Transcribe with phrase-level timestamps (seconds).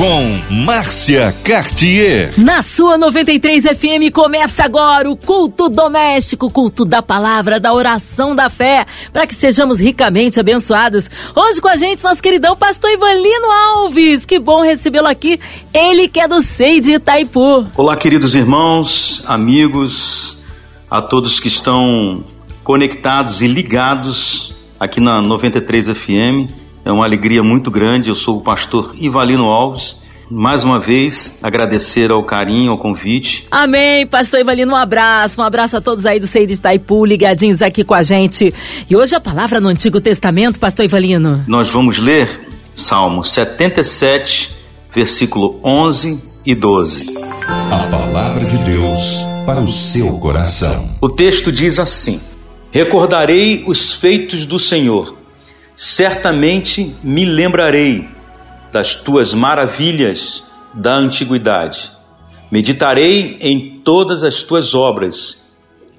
[0.00, 2.32] Com Márcia Cartier.
[2.38, 8.48] Na sua 93 FM começa agora o culto doméstico, culto da palavra, da oração da
[8.48, 11.10] fé, para que sejamos ricamente abençoados.
[11.36, 14.24] Hoje com a gente, nosso queridão pastor Ivanlino Alves.
[14.24, 15.38] Que bom recebê-lo aqui.
[15.74, 17.66] Ele que é do SEI de Itaipu.
[17.76, 20.38] Olá, queridos irmãos, amigos,
[20.90, 22.24] a todos que estão
[22.64, 26.69] conectados e ligados aqui na 93 FM.
[26.90, 28.08] É uma alegria muito grande.
[28.08, 29.96] Eu sou o pastor Ivalino Alves.
[30.28, 33.46] Mais uma vez, agradecer ao carinho, ao convite.
[33.48, 37.62] Amém, pastor Ivalino, um abraço, um abraço a todos aí do Seio de Itaipu, ligadinhos
[37.62, 38.52] aqui com a gente.
[38.88, 41.44] E hoje a palavra no Antigo Testamento, pastor Ivalino.
[41.46, 44.50] Nós vamos ler Salmo 77,
[44.92, 47.06] versículo 11 e 12.
[47.70, 50.96] A palavra de Deus para o seu coração.
[51.00, 52.20] O texto diz assim:
[52.72, 55.19] Recordarei os feitos do Senhor
[55.82, 58.06] certamente me lembrarei
[58.70, 61.90] das tuas maravilhas da antiguidade.
[62.50, 65.40] Meditarei em todas as tuas obras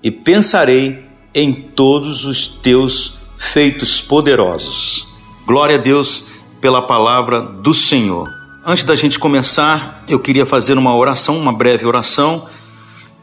[0.04, 5.08] e pensarei em todos os teus feitos poderosos.
[5.48, 6.26] Glória a Deus
[6.62, 8.30] pela palavra do Senhor.
[8.64, 12.48] Antes da gente começar, eu queria fazer uma oração, uma breve oração,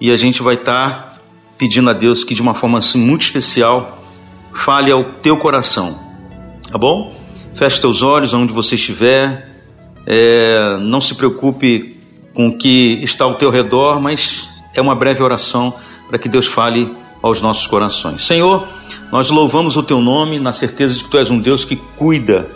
[0.00, 1.20] e a gente vai estar
[1.56, 4.02] pedindo a Deus que de uma forma assim muito especial
[4.52, 6.07] fale ao teu coração
[6.70, 7.14] Tá bom?
[7.54, 9.48] Feche teus olhos onde você estiver.
[10.06, 11.96] É, não se preocupe
[12.34, 15.74] com o que está ao teu redor, mas é uma breve oração
[16.08, 18.24] para que Deus fale aos nossos corações.
[18.24, 18.68] Senhor,
[19.10, 22.46] nós louvamos o teu nome na certeza de que tu és um Deus que cuida,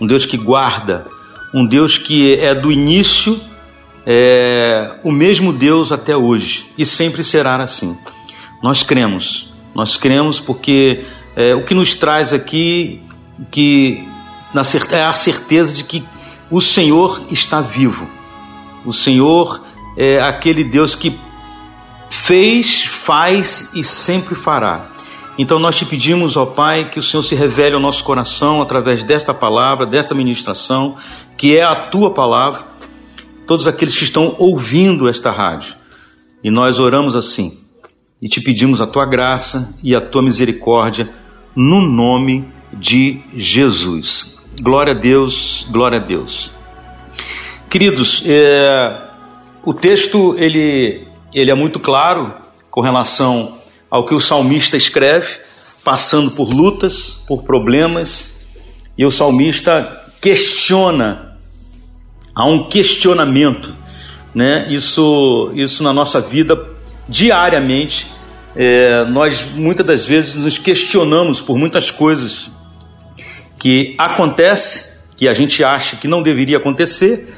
[0.00, 1.06] um Deus que guarda,
[1.54, 3.40] um Deus que é do início
[4.04, 7.96] é, o mesmo Deus até hoje e sempre será assim.
[8.62, 11.04] Nós cremos, nós cremos porque
[11.36, 13.00] é, o que nos traz aqui
[13.50, 14.08] que
[14.90, 16.04] é a certeza de que
[16.50, 18.06] o Senhor está vivo.
[18.84, 19.62] O Senhor
[19.96, 21.18] é aquele Deus que
[22.10, 24.88] fez, faz e sempre fará.
[25.38, 29.02] Então nós te pedimos, ó Pai, que o Senhor se revele ao nosso coração através
[29.02, 30.96] desta palavra, desta ministração,
[31.38, 32.64] que é a tua palavra,
[33.46, 35.74] todos aqueles que estão ouvindo esta rádio.
[36.44, 37.58] E nós oramos assim,
[38.20, 41.10] e te pedimos a tua graça e a tua misericórdia,
[41.56, 44.36] no nome de de Jesus.
[44.60, 46.52] Glória a Deus, glória a Deus.
[47.68, 49.00] Queridos, é,
[49.64, 52.34] o texto ele, ele é muito claro
[52.70, 53.58] com relação
[53.90, 55.38] ao que o salmista escreve,
[55.84, 58.34] passando por lutas, por problemas,
[58.96, 61.36] e o salmista questiona,
[62.34, 63.74] há um questionamento,
[64.34, 64.66] né?
[64.70, 66.58] Isso, isso na nossa vida
[67.08, 68.06] diariamente.
[68.54, 72.52] É, nós muitas das vezes nos questionamos por muitas coisas
[73.62, 77.32] que acontece, que a gente acha que não deveria acontecer,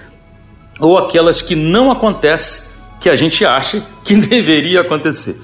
[0.80, 5.38] ou aquelas que não acontecem, que a gente acha que deveria acontecer.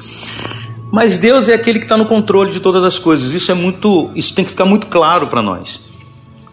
[0.91, 3.35] Mas Deus é aquele que está no controle de todas as coisas.
[3.35, 5.83] Isso é muito, isso tem que ficar muito claro para nós.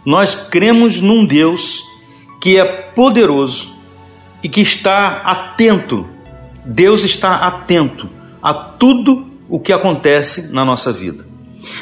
[0.06, 1.82] Nós cremos num Deus
[2.42, 3.74] que é poderoso
[4.44, 6.06] e que está atento.
[6.66, 8.10] Deus está atento
[8.44, 11.27] a tudo o que acontece na nossa vida.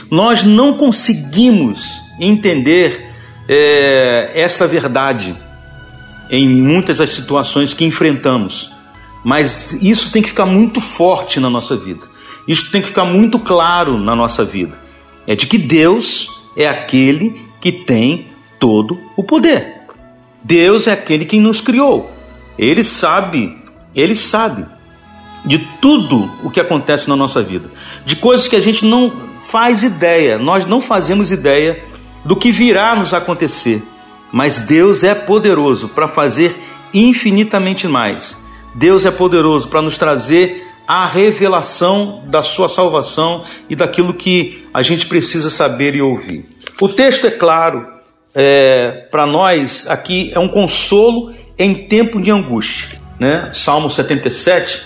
[0.09, 3.11] Nós não conseguimos entender
[3.47, 5.35] é, esta verdade
[6.29, 8.71] em muitas das situações que enfrentamos.
[9.23, 12.07] Mas isso tem que ficar muito forte na nossa vida.
[12.47, 14.77] Isso tem que ficar muito claro na nossa vida.
[15.25, 18.27] É de que Deus é aquele que tem
[18.59, 19.81] todo o poder.
[20.43, 22.11] Deus é aquele que nos criou.
[22.57, 23.57] Ele sabe,
[23.95, 24.65] ele sabe
[25.43, 27.69] de tudo o que acontece na nossa vida,
[28.05, 29.11] de coisas que a gente não
[29.55, 31.81] faz ideia, nós não fazemos ideia
[32.25, 33.81] do que virá nos acontecer,
[34.29, 36.53] mas Deus é poderoso para fazer
[36.93, 38.45] infinitamente mais.
[38.73, 44.81] Deus é poderoso para nos trazer a revelação da sua salvação e daquilo que a
[44.81, 46.43] gente precisa saber e ouvir.
[46.81, 47.87] O texto é claro,
[48.35, 52.99] é, para nós aqui é um consolo em tempo de angústia.
[53.17, 53.51] Né?
[53.53, 54.81] Salmo 77,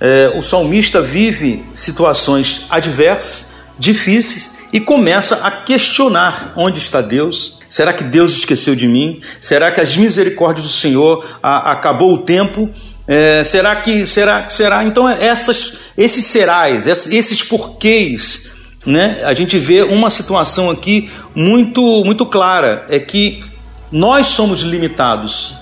[0.00, 7.58] é, o salmista vive situações adversas, difíceis, e começa a questionar onde está Deus.
[7.68, 9.20] Será que Deus esqueceu de mim?
[9.40, 12.70] Será que as misericórdias do Senhor a, acabou o tempo?
[13.06, 18.48] É, será que será será então essas esses serais esses porquês
[18.86, 23.42] né a gente vê uma situação aqui muito muito clara é que
[23.90, 25.52] nós somos limitados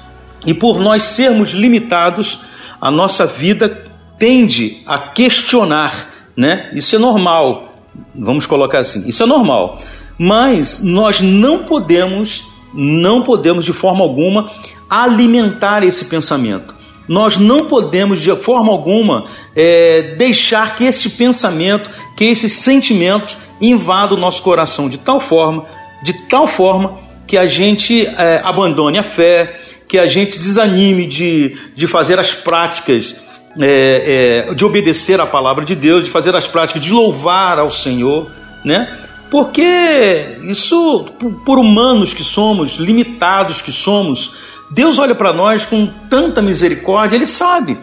[0.46, 2.40] e por nós sermos limitados
[2.80, 6.70] a nossa vida tende a questionar, né?
[6.74, 7.69] Isso é normal.
[8.14, 9.06] Vamos colocar assim.
[9.08, 9.78] Isso é normal.
[10.18, 14.50] Mas nós não podemos, não podemos de forma alguma
[14.88, 16.74] alimentar esse pensamento.
[17.08, 19.24] Nós não podemos de forma alguma
[19.56, 25.64] é, deixar que esse pensamento, que esses sentimentos invadam o nosso coração de tal forma,
[26.02, 26.94] de tal forma
[27.26, 32.32] que a gente é, abandone a fé, que a gente desanime de, de fazer as
[32.32, 33.16] práticas,
[33.58, 37.70] é, é, de obedecer à palavra de Deus, de fazer as práticas, de louvar ao
[37.70, 38.30] Senhor,
[38.64, 38.88] né?
[39.30, 41.06] Porque isso,
[41.44, 44.32] por humanos que somos, limitados que somos,
[44.70, 47.78] Deus olha para nós com tanta misericórdia, Ele sabe.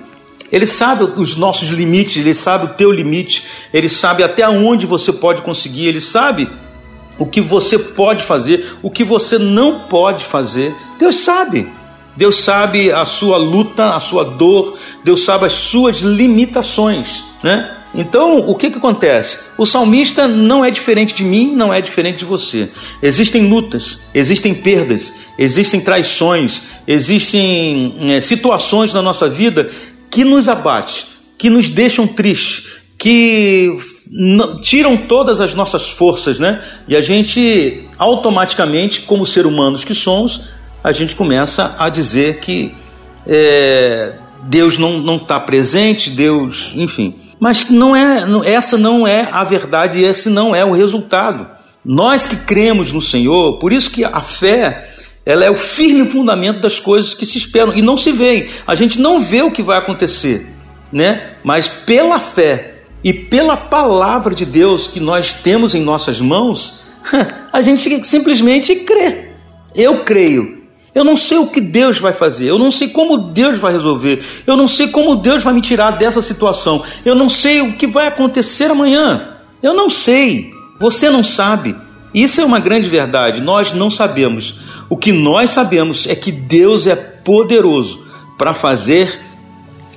[0.52, 5.12] Ele sabe os nossos limites, Ele sabe o teu limite, Ele sabe até onde você
[5.12, 6.50] pode conseguir, Ele sabe
[7.18, 10.74] o que você pode fazer, o que você não pode fazer.
[11.00, 11.68] Deus sabe.
[12.18, 17.76] Deus sabe a sua luta, a sua dor, Deus sabe as suas limitações, né?
[17.96, 19.52] Então, o que, que acontece?
[19.58, 22.70] O salmista não é diferente de mim, não é diferente de você.
[23.02, 29.72] Existem lutas, existem perdas, existem traições, existem é, situações na nossa vida
[30.10, 31.06] que nos abatem,
[31.38, 32.66] que nos deixam tristes,
[32.98, 33.74] que
[34.62, 36.62] tiram todas as nossas forças, né?
[36.88, 40.42] E a gente automaticamente, como ser humanos que somos,
[40.88, 42.74] a gente começa a dizer que
[43.28, 44.14] é,
[44.44, 47.14] Deus não está presente, Deus, enfim.
[47.38, 51.46] Mas não é, essa não é a verdade, esse não é o resultado.
[51.84, 54.94] Nós que cremos no Senhor, por isso que a fé
[55.26, 58.48] ela é o firme fundamento das coisas que se esperam e não se vê.
[58.66, 60.48] A gente não vê o que vai acontecer,
[60.90, 61.32] né?
[61.44, 66.80] Mas pela fé e pela palavra de Deus que nós temos em nossas mãos,
[67.52, 69.32] a gente simplesmente crê.
[69.76, 70.57] Eu creio
[70.98, 74.20] eu não sei o que Deus vai fazer, eu não sei como Deus vai resolver,
[74.48, 77.86] eu não sei como Deus vai me tirar dessa situação, eu não sei o que
[77.86, 79.36] vai acontecer amanhã.
[79.62, 81.76] Eu não sei, você não sabe.
[82.16, 84.56] Isso é uma grande verdade, nós não sabemos.
[84.90, 88.02] O que nós sabemos é que Deus é poderoso
[88.36, 89.20] para fazer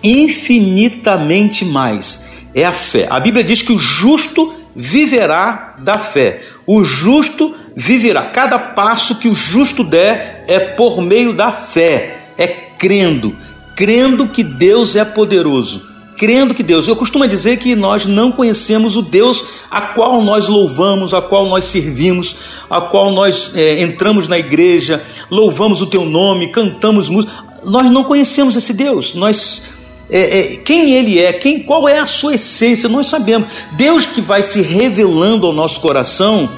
[0.04, 2.22] infinitamente mais.
[2.54, 3.06] É a fé.
[3.08, 6.42] A Bíblia diz que o justo viverá da fé.
[6.66, 8.22] O justo viverá.
[8.26, 13.36] Cada passo que o justo der é por meio da fé, é crendo,
[13.76, 15.82] crendo que Deus é poderoso,
[16.16, 16.88] crendo que Deus.
[16.88, 21.46] Eu costumo dizer que nós não conhecemos o Deus a qual nós louvamos, a qual
[21.46, 22.36] nós servimos,
[22.70, 27.32] a qual nós é, entramos na igreja, louvamos o Teu nome, cantamos música.
[27.62, 29.14] Nós não conhecemos esse Deus.
[29.14, 29.69] Nós
[30.10, 33.48] é, é, quem ele é, quem, qual é a sua essência, nós sabemos.
[33.72, 36.50] Deus que vai se revelando ao nosso coração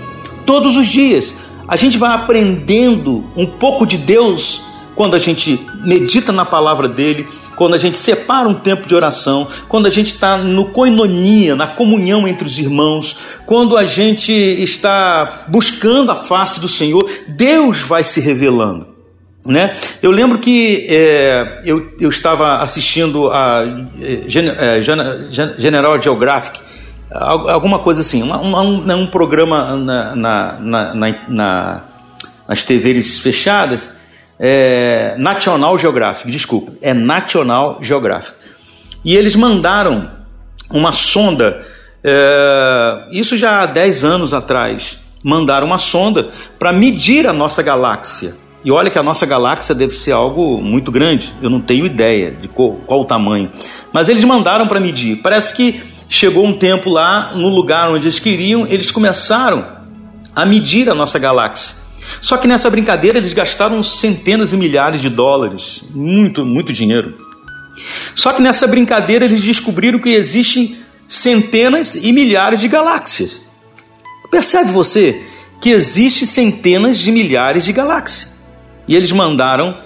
[0.47, 1.35] todos os dias.
[1.69, 4.63] A gente vai aprendendo um pouco de Deus
[4.95, 7.27] quando a gente medita na palavra dele,
[7.57, 11.67] quando a gente separa um tempo de oração, quando a gente está no coinonia, na
[11.67, 13.17] comunhão entre os irmãos,
[13.47, 18.92] quando a gente está buscando a face do Senhor, Deus vai se revelando.
[19.45, 19.77] Né?
[20.01, 23.65] Eu lembro que é, eu, eu estava assistindo a
[24.01, 24.81] é, é
[25.59, 26.61] General Geographic
[27.15, 30.95] alguma coisa assim, um, um, né, um programa na, na, na,
[31.29, 31.81] na,
[32.49, 33.93] nas TVs fechadas,
[34.39, 38.37] é, National Geographic, desculpa, é National Geographic.
[39.05, 40.11] E eles mandaram
[40.71, 41.65] uma sonda,
[42.03, 48.35] é, isso já há 10 anos atrás, mandaram uma sonda para medir a nossa galáxia.
[48.65, 52.31] E olha que a nossa galáxia deve ser algo muito grande, eu não tenho ideia
[52.31, 53.51] de qual, qual o tamanho.
[53.93, 55.21] Mas eles mandaram para medir.
[55.21, 59.67] Parece que chegou um tempo lá, no lugar onde eles queriam, eles começaram
[60.35, 61.77] a medir a nossa galáxia.
[62.21, 67.15] Só que nessa brincadeira eles gastaram centenas e milhares de dólares, muito, muito dinheiro.
[68.15, 70.77] Só que nessa brincadeira eles descobriram que existem
[71.07, 73.51] centenas e milhares de galáxias.
[74.31, 75.23] Percebe você
[75.61, 78.42] que existem centenas de milhares de galáxias.
[78.87, 79.77] E eles mandaram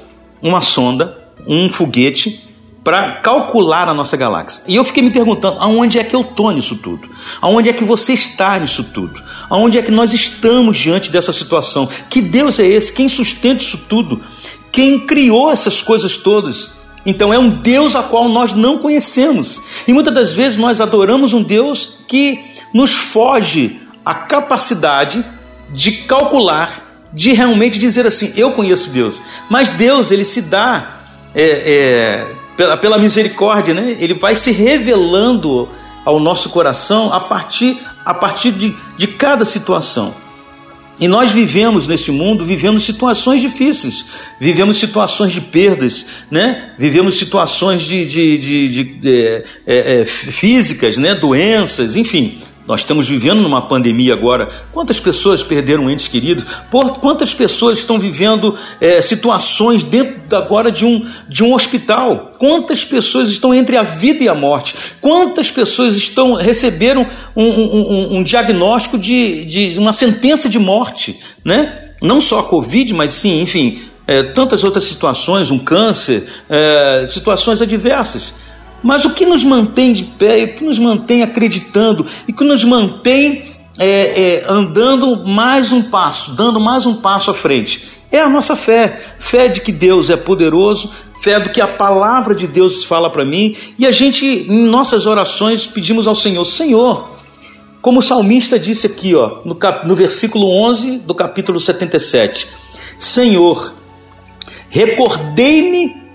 [0.43, 2.47] uma sonda, um foguete
[2.83, 4.63] para calcular a nossa galáxia.
[4.69, 7.09] E eu fiquei me perguntando, aonde é que eu estou nisso tudo?
[7.41, 9.21] Aonde é que você está nisso tudo?
[9.51, 11.89] Aonde é que nós estamos diante dessa situação?
[12.09, 12.93] Que Deus é esse?
[12.93, 14.21] Quem sustenta isso tudo?
[14.71, 16.71] Quem criou essas coisas todas?
[17.05, 19.61] Então é um Deus a qual nós não conhecemos.
[19.89, 22.39] E muitas das vezes nós adoramos um Deus que
[22.73, 25.25] nos foge a capacidade
[25.71, 26.86] de calcular,
[27.17, 29.23] de realmente dizer assim, eu conheço Deus.
[29.49, 30.99] Mas Deus, ele se dá
[31.35, 32.27] é, é,
[32.59, 33.97] pela, pela misericórdia, né?
[33.99, 35.67] Ele vai se revelando
[36.05, 40.15] ao nosso coração a partir, a partir de, de cada situação.
[41.01, 44.05] E nós vivemos nesse mundo, vivemos situações difíceis,
[44.39, 46.73] vivemos situações de perdas, né?
[46.79, 51.15] vivemos situações de, de, de, de é, é, é, físicas, né?
[51.15, 52.39] doenças, enfim.
[52.67, 54.49] Nós estamos vivendo numa pandemia agora.
[54.73, 56.45] Quantas pessoas perderam entes queridos?
[56.71, 62.33] Por, quantas pessoas estão vivendo é, situações dentro agora de um, de um hospital?
[62.39, 64.75] Quantas pessoas estão entre a vida e a morte?
[65.01, 67.07] Quantas pessoas estão receberam
[67.37, 71.21] um, um, um diagnóstico de, de uma sentença de morte?
[71.45, 71.91] Né?
[72.03, 77.63] Não só a Covid, mas sim, enfim, é, tantas outras situações, um câncer, é, situações
[77.63, 78.35] adversas.
[78.83, 82.63] Mas o que nos mantém de pé, o que nos mantém acreditando e que nos
[82.63, 83.45] mantém
[83.79, 88.55] é, é, andando mais um passo, dando mais um passo à frente, é a nossa
[88.55, 89.01] fé.
[89.19, 90.91] Fé de que Deus é poderoso,
[91.23, 95.07] fé do que a palavra de Deus fala para mim, e a gente, em nossas
[95.07, 97.11] orações, pedimos ao Senhor: Senhor,
[97.83, 102.49] como o salmista disse aqui, ó, no, cap, no versículo 11 do capítulo 77,
[102.99, 103.73] Senhor,
[104.69, 106.06] recordei-me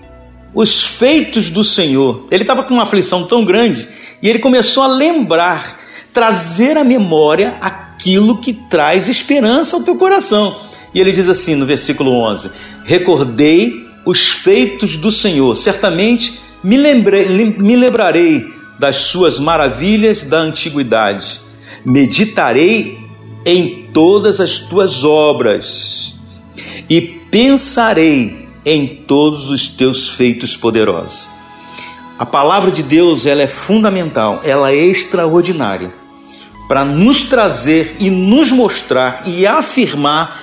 [0.54, 2.26] os feitos do Senhor.
[2.30, 3.88] Ele estava com uma aflição tão grande
[4.22, 5.80] e ele começou a lembrar,
[6.12, 10.60] trazer à memória aquilo que traz esperança ao teu coração.
[10.94, 12.50] E ele diz assim no versículo 11:
[12.84, 18.44] Recordei os feitos do Senhor, certamente me, lembrei, me lembrarei
[18.78, 21.40] das suas maravilhas da antiguidade,
[21.84, 22.98] meditarei
[23.44, 26.14] em todas as tuas obras
[26.88, 31.28] e pensarei em todos os teus feitos poderosos.
[32.18, 35.92] A palavra de Deus ela é fundamental, ela é extraordinária
[36.68, 40.42] para nos trazer e nos mostrar e afirmar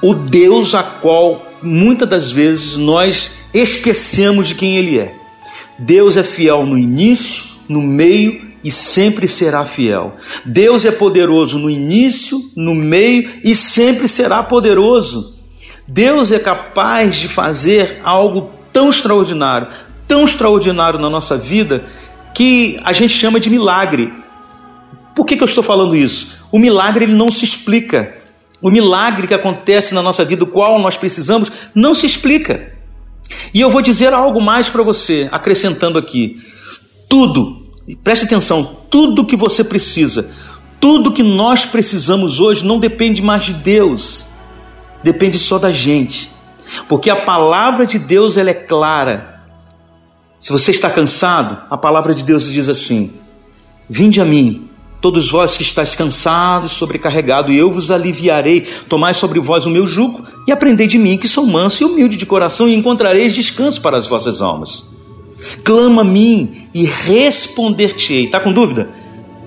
[0.00, 5.14] o Deus a qual muitas das vezes nós esquecemos de quem Ele é.
[5.78, 10.16] Deus é fiel no início, no meio e sempre será fiel.
[10.44, 15.35] Deus é poderoso no início, no meio e sempre será poderoso.
[15.86, 19.68] Deus é capaz de fazer algo tão extraordinário,
[20.06, 21.84] tão extraordinário na nossa vida,
[22.34, 24.12] que a gente chama de milagre.
[25.14, 26.36] Por que, que eu estou falando isso?
[26.50, 28.14] O milagre ele não se explica.
[28.60, 32.72] O milagre que acontece na nossa vida, o qual nós precisamos, não se explica.
[33.54, 36.42] E eu vou dizer algo mais para você, acrescentando aqui:
[37.08, 37.66] tudo,
[38.02, 40.30] preste atenção, tudo que você precisa,
[40.80, 44.26] tudo que nós precisamos hoje não depende mais de Deus,
[45.02, 46.30] depende só da gente.
[46.88, 49.40] Porque a palavra de Deus ela é clara.
[50.40, 53.12] Se você está cansado, a palavra de Deus diz assim:
[53.88, 54.68] Vinde a mim,
[55.00, 58.66] todos vós que estáis cansados, sobrecarregados, e eu vos aliviarei.
[58.88, 62.16] Tomai sobre vós o meu jugo e aprendei de mim, que sou manso e humilde
[62.16, 64.84] de coração, e encontrareis descanso para as vossas almas.
[65.64, 68.24] Clama a mim e responder-te-ei.
[68.24, 68.90] Está com dúvida?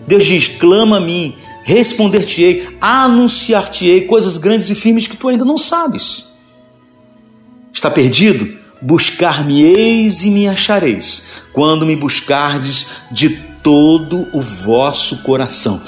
[0.07, 1.35] Deus diz: clama a mim
[1.69, 6.25] responder-te-ei, anunciar-te-ei coisas grandes e firmes que tu ainda não sabes.
[7.71, 8.57] Está perdido?
[8.81, 13.29] Buscar-me-eis e me achareis, quando me buscardes de
[13.61, 15.79] todo o vosso coração.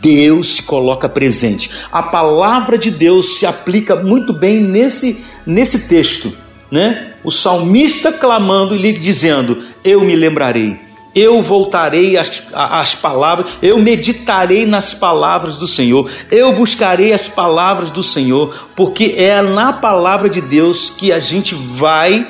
[0.00, 1.68] Deus se coloca presente.
[1.90, 6.32] A palavra de Deus se aplica muito bem nesse, nesse texto,
[6.70, 7.14] né?
[7.24, 10.78] O salmista clamando e lhe dizendo: Eu me lembrarei
[11.14, 17.90] eu voltarei às, às, palavras, eu meditarei nas palavras do Senhor, eu buscarei as palavras
[17.90, 22.26] do Senhor, porque é na palavra de Deus que a gente vai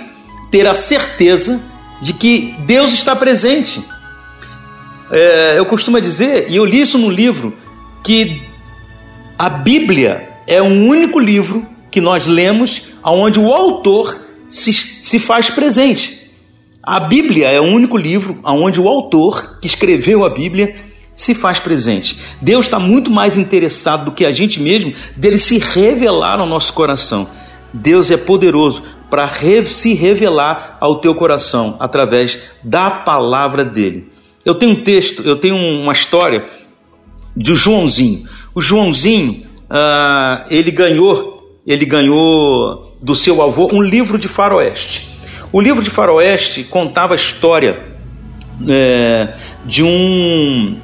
[0.51, 1.61] ter a certeza
[2.01, 3.83] de que Deus está presente.
[5.11, 7.57] É, eu costumo dizer, e eu li isso no livro,
[8.03, 8.43] que
[9.39, 15.51] a Bíblia é o único livro que nós lemos onde o autor se, se faz
[15.51, 16.24] presente.
[16.87, 20.75] A Bíblia é o único livro onde o autor que escreveu a Bíblia
[21.15, 22.19] se faz presente.
[22.43, 26.75] Deus está muito mais interessado do que a gente mesmo dele se revelar ao nosso
[26.75, 27.27] coração.
[27.73, 29.27] Deus é poderoso para
[29.65, 34.09] se revelar ao teu coração através da palavra dele.
[34.45, 36.45] Eu tenho um texto, eu tenho uma história
[37.35, 38.29] de Joãozinho.
[38.55, 45.14] O Joãozinho, uh, ele ganhou, ele ganhou do seu avô um livro de faroeste.
[45.55, 47.81] O livro de Faroeste contava a história
[48.67, 49.35] é,
[49.65, 50.77] de um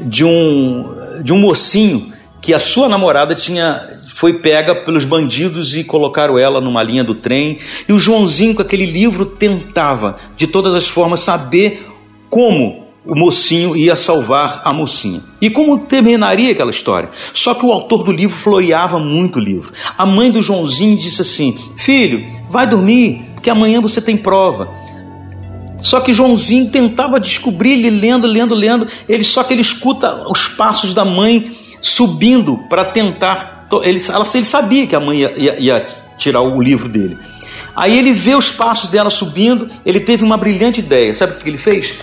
[0.00, 0.84] de um
[1.20, 6.60] de um mocinho que a sua namorada tinha foi pega pelos bandidos e colocaram ela
[6.60, 7.58] numa linha do trem.
[7.88, 11.84] E o Joãozinho, com aquele livro, tentava de todas as formas saber
[12.30, 15.22] como o mocinho ia salvar a mocinha.
[15.40, 17.08] E como terminaria aquela história?
[17.34, 19.72] Só que o autor do livro floreava muito o livro.
[19.96, 24.68] A mãe do Joãozinho disse assim: Filho, vai dormir, porque amanhã você tem prova.
[25.78, 30.48] Só que Joãozinho tentava descobrir, ele lendo, lendo, lendo, ele só que ele escuta os
[30.48, 31.50] passos da mãe
[31.80, 35.86] subindo para tentar Ele, ela, ele sabia que a mãe ia, ia, ia
[36.18, 37.16] tirar o livro dele.
[37.76, 41.14] Aí ele vê os passos dela subindo, ele teve uma brilhante ideia.
[41.14, 41.94] Sabe o que ele fez?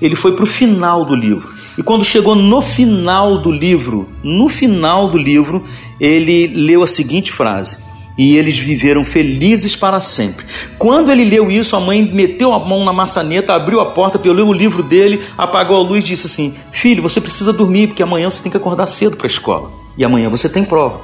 [0.00, 1.48] Ele foi para o final do livro.
[1.78, 5.64] E quando chegou no final do livro, no final do livro,
[5.98, 7.78] ele leu a seguinte frase:
[8.16, 10.44] E eles viveram felizes para sempre.
[10.78, 14.46] Quando ele leu isso, a mãe meteu a mão na maçaneta, abriu a porta, pegou
[14.46, 18.30] o livro dele, apagou a luz e disse assim: Filho, você precisa dormir, porque amanhã
[18.30, 19.70] você tem que acordar cedo para a escola.
[19.96, 21.00] E amanhã você tem prova.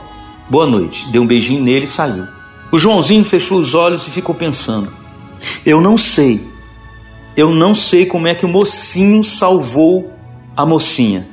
[0.51, 1.09] Boa noite.
[1.11, 2.27] Deu um beijinho nele e saiu.
[2.71, 4.93] O Joãozinho fechou os olhos e ficou pensando.
[5.65, 6.47] Eu não sei.
[7.37, 10.13] Eu não sei como é que o mocinho salvou
[10.57, 11.27] a mocinha.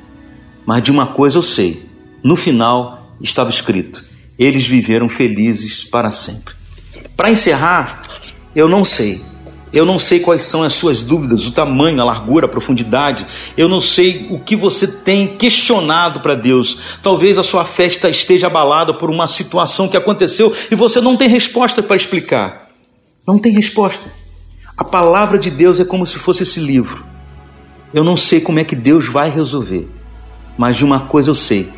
[0.65, 1.85] Mas de uma coisa eu sei.
[2.23, 4.03] No final estava escrito:
[4.37, 6.53] eles viveram felizes para sempre.
[7.15, 8.03] Para encerrar,
[8.55, 9.21] eu não sei.
[9.71, 13.25] Eu não sei quais são as suas dúvidas, o tamanho, a largura, a profundidade.
[13.57, 16.97] Eu não sei o que você tem questionado para Deus.
[17.03, 21.27] Talvez a sua festa esteja abalada por uma situação que aconteceu e você não tem
[21.27, 22.69] resposta para explicar.
[23.27, 24.09] Não tem resposta.
[24.77, 27.03] A palavra de Deus é como se fosse esse livro.
[27.93, 29.89] Eu não sei como é que Deus vai resolver,
[30.57, 31.69] mas de uma coisa eu sei: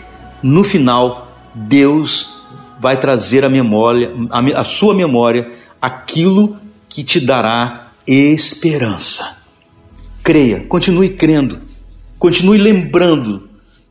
[0.42, 2.37] no final, Deus
[2.80, 4.12] vai trazer a memória,
[4.56, 5.50] a, sua memória,
[5.82, 6.58] aquilo
[6.90, 9.38] que te dará esperança.
[10.24, 11.58] Creia, continue crendo,
[12.20, 13.50] continue lembrando,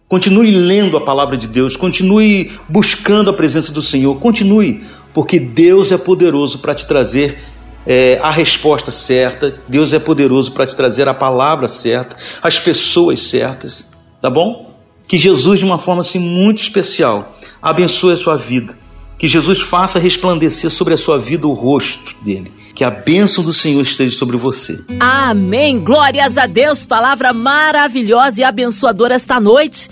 [0.08, 5.90] continue lendo a palavra de Deus, continue buscando a presença do Senhor, continue, porque Deus
[5.92, 7.38] é poderoso para te trazer
[7.86, 13.20] é, a resposta certa, Deus é poderoso para te trazer a palavra certa, as pessoas
[13.20, 13.88] certas,
[14.20, 14.74] tá bom?
[15.06, 18.76] Que Jesus, de uma forma assim muito especial, abençoe a sua vida,
[19.18, 23.54] que Jesus faça resplandecer sobre a sua vida o rosto dele que a bênção do
[23.54, 24.78] Senhor esteja sobre você.
[25.00, 25.80] Amém.
[25.80, 26.84] Glórias a Deus.
[26.84, 29.88] Palavra maravilhosa e abençoadora esta noite.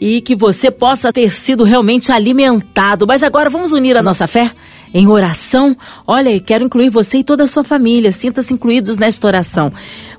[0.00, 3.06] E que você possa ter sido realmente alimentado.
[3.06, 4.50] Mas agora vamos unir a nossa fé
[4.94, 5.76] em oração.
[6.06, 8.10] Olha, quero incluir você e toda a sua família.
[8.10, 9.70] Sinta-se incluídos nesta oração.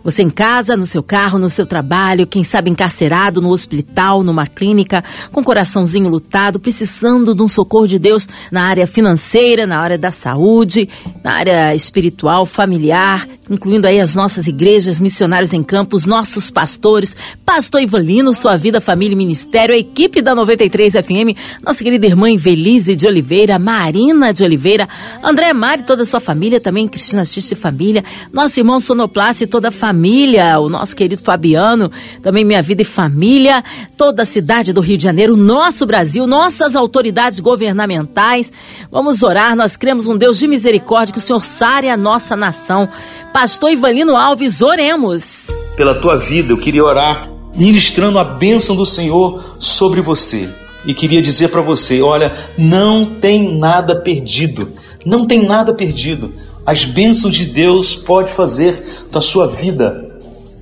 [0.06, 4.46] Você em casa, no seu carro, no seu trabalho, quem sabe encarcerado no hospital, numa
[4.46, 9.98] clínica, com coraçãozinho lutado, precisando de um socorro de Deus na área financeira, na área
[9.98, 10.88] da saúde,
[11.24, 17.82] na área espiritual, familiar, incluindo aí as nossas igrejas, missionários em campos, nossos pastores, Pastor
[17.82, 22.96] Ivalino, sua vida, família e ministério, a equipe da 93 FM, nossa querida irmã Invelise
[22.96, 24.88] de Oliveira, Marina de Oliveira,
[25.24, 29.70] André Mari, toda a sua família, também Cristina Xiste família, nosso irmão Sonoplace e toda
[29.70, 31.90] a família família, o nosso querido Fabiano,
[32.22, 33.64] também Minha Vida e Família,
[33.96, 38.52] toda a cidade do Rio de Janeiro, nosso Brasil, nossas autoridades governamentais.
[38.92, 42.90] Vamos orar, nós cremos um Deus de misericórdia, que o Senhor sare a nossa nação.
[43.32, 45.50] Pastor Ivanino Alves, oremos.
[45.78, 50.50] Pela tua vida, eu queria orar, ministrando a bênção do Senhor sobre você.
[50.86, 54.74] E queria dizer para você: olha, não tem nada perdido,
[55.06, 56.34] não tem nada perdido
[56.66, 60.04] as bênçãos de Deus pode fazer da sua vida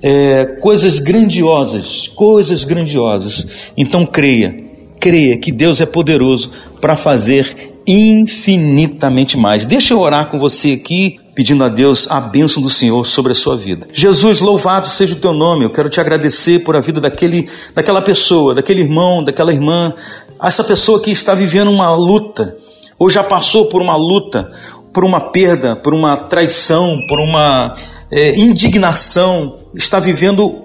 [0.01, 3.47] é, coisas grandiosas, coisas grandiosas.
[3.77, 4.55] Então creia,
[4.99, 9.65] creia que Deus é poderoso para fazer infinitamente mais.
[9.65, 13.35] Deixa eu orar com você aqui, pedindo a Deus a bênção do Senhor sobre a
[13.35, 13.87] sua vida.
[13.93, 15.63] Jesus, louvado seja o teu nome.
[15.63, 19.93] Eu quero te agradecer por a vida daquele, daquela pessoa, daquele irmão, daquela irmã,
[20.41, 22.57] essa pessoa que está vivendo uma luta
[22.99, 24.51] ou já passou por uma luta,
[24.93, 27.73] por uma perda, por uma traição, por uma
[28.11, 30.63] é, indignação, está vivendo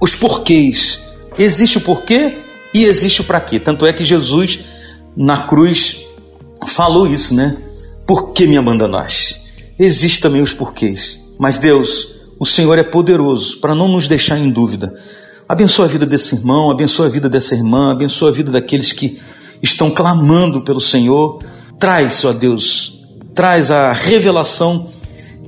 [0.00, 1.00] os porquês.
[1.38, 2.38] Existe o porquê
[2.74, 3.60] e existe o para quê.
[3.60, 4.60] Tanto é que Jesus,
[5.16, 5.98] na cruz,
[6.66, 7.56] falou isso, né?
[8.06, 9.40] Por que me abandonaste?
[9.78, 11.20] Existem também os porquês.
[11.38, 14.92] Mas Deus, o Senhor é poderoso para não nos deixar em dúvida.
[15.48, 19.18] Abençoa a vida desse irmão, abençoa a vida dessa irmã, abençoa a vida daqueles que
[19.62, 21.42] estão clamando pelo Senhor.
[21.78, 22.97] Traz, ó Deus,
[23.34, 24.88] traz a revelação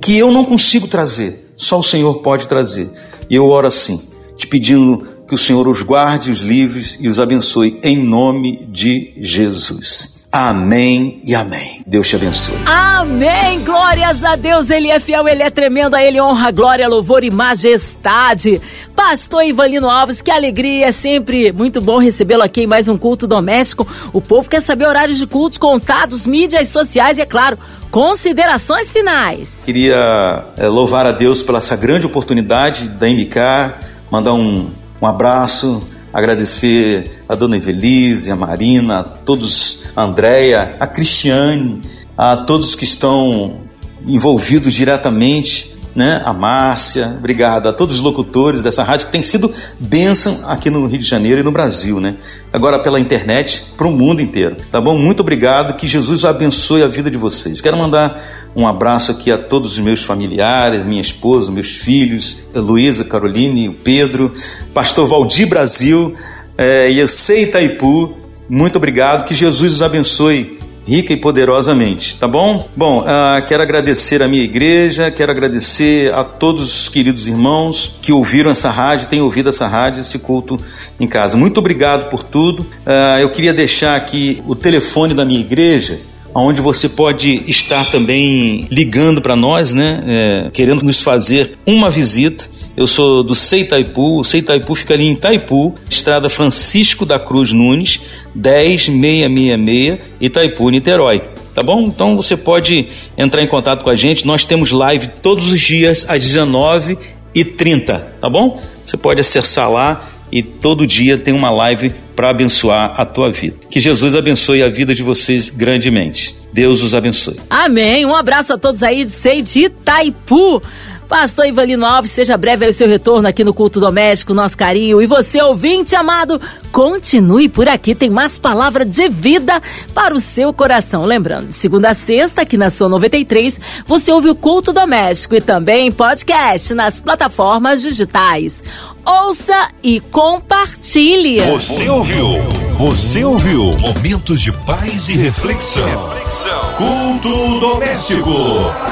[0.00, 2.90] que eu não consigo trazer, só o Senhor pode trazer.
[3.28, 4.00] E eu oro assim,
[4.36, 9.12] te pedindo que o Senhor os guarde, os livres e os abençoe em nome de
[9.18, 10.19] Jesus.
[10.32, 11.82] Amém e amém.
[11.84, 12.54] Deus te abençoe.
[12.64, 13.64] Amém.
[13.64, 14.70] Glórias a Deus.
[14.70, 15.96] Ele é fiel, ele é tremendo.
[15.96, 18.62] A ele honra, glória, louvor e majestade.
[18.94, 20.86] Pastor Ivanino Alves, que alegria.
[20.86, 23.84] É sempre muito bom recebê-lo aqui em mais um culto doméstico.
[24.12, 27.58] O povo quer saber horários de cultos, contados, mídias sociais e, é claro,
[27.90, 29.64] considerações finais.
[29.66, 33.74] Queria é, louvar a Deus pela essa grande oportunidade da MK,
[34.08, 34.70] mandar um,
[35.02, 41.82] um abraço agradecer a dona Evelise, a Marina, a todos, a Andréia, a Cristiane,
[42.16, 43.60] a todos que estão
[44.06, 46.22] envolvidos diretamente né?
[46.24, 50.86] A Márcia, obrigado a todos os locutores dessa rádio que tem sido bênção aqui no
[50.86, 52.14] Rio de Janeiro e no Brasil, né?
[52.52, 54.98] Agora pela internet para o mundo inteiro, tá bom?
[54.98, 57.60] Muito obrigado, que Jesus abençoe a vida de vocês.
[57.60, 58.22] Quero mandar
[58.54, 63.68] um abraço aqui a todos os meus familiares, minha esposa, meus filhos, a Luísa, Caroline,
[63.68, 64.32] o Pedro,
[64.72, 66.14] Pastor Valdir Brasil
[66.62, 68.14] é, e eu sei Itaipu.
[68.46, 72.68] Muito obrigado, que Jesus os abençoe rica e poderosamente, tá bom?
[72.76, 78.12] Bom, uh, quero agradecer a minha igreja, quero agradecer a todos os queridos irmãos que
[78.12, 80.58] ouviram essa rádio, têm ouvido essa rádio, esse culto
[80.98, 81.36] em casa.
[81.36, 82.62] Muito obrigado por tudo.
[82.62, 86.00] Uh, eu queria deixar aqui o telefone da minha igreja,
[86.34, 90.02] onde você pode estar também ligando para nós, né?
[90.06, 92.44] É, querendo nos fazer uma visita.
[92.80, 98.00] Eu sou do Seitaipu, Seitaipu fica ali em Itaipu, Estrada Francisco da Cruz Nunes,
[98.34, 101.20] 10666, Itaipu, Niterói.
[101.54, 101.82] Tá bom?
[101.82, 102.88] Então você pode
[103.18, 104.26] entrar em contato com a gente.
[104.26, 108.58] Nós temos live todos os dias às 19h30, tá bom?
[108.86, 113.56] Você pode acessar lá e todo dia tem uma live para abençoar a tua vida.
[113.68, 116.34] Que Jesus abençoe a vida de vocês grandemente.
[116.50, 117.36] Deus os abençoe.
[117.50, 118.06] Amém.
[118.06, 120.62] Um abraço a todos aí de Sei de Itaipu.
[121.10, 125.02] Pastor Ivanino Alves, seja breve aí o seu retorno aqui no Culto Doméstico, nosso carinho.
[125.02, 129.60] E você, ouvinte amado, continue por aqui, tem mais palavra de vida
[129.92, 131.04] para o seu coração.
[131.04, 135.40] Lembrando, de segunda a sexta, aqui na sua 93, você ouve o Culto Doméstico e
[135.40, 138.62] também podcast nas plataformas digitais.
[139.04, 141.40] Ouça e compartilhe.
[141.40, 142.60] Você ouviu?
[142.74, 143.72] Você ouviu?
[143.80, 145.84] Momentos de paz e reflexão.
[145.84, 146.74] reflexão.
[146.76, 148.30] Culto doméstico.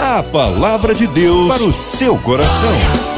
[0.02, 1.72] A palavra de Deus para o
[2.08, 3.17] seu coração.